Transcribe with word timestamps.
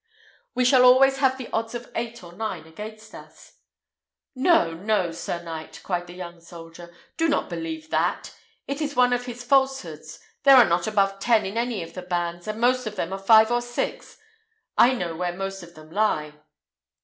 We 0.55 0.65
shall 0.65 0.83
always 0.83 1.17
have 1.19 1.37
the 1.37 1.47
odds 1.53 1.75
of 1.75 1.91
eight 1.95 2.23
or 2.23 2.33
nine 2.33 2.65
against 2.65 3.13
us." 3.13 3.59
"No, 4.33 4.73
no, 4.73 5.11
sir 5.11 5.43
knight!" 5.43 5.79
cried 5.83 6.07
the 6.07 6.15
young 6.15 6.39
soldier; 6.41 6.91
"do 7.17 7.29
not 7.29 7.51
believe 7.51 7.91
that. 7.91 8.35
It 8.67 8.81
is 8.81 8.95
one 8.95 9.13
of 9.13 9.27
his 9.27 9.43
falsehoods; 9.43 10.19
there 10.41 10.57
are 10.57 10.65
not 10.67 10.87
above 10.87 11.19
ten 11.19 11.45
in 11.45 11.55
any 11.55 11.83
of 11.83 11.93
the 11.93 12.01
bands, 12.01 12.47
and 12.47 12.59
most 12.59 12.87
of 12.87 12.95
them 12.95 13.13
are 13.13 13.19
five 13.19 13.51
or 13.51 13.61
six. 13.61 14.17
I 14.75 14.95
know 14.95 15.15
where 15.15 15.33
most 15.37 15.61
of 15.61 15.75
them 15.75 15.91
lie." 15.91 16.33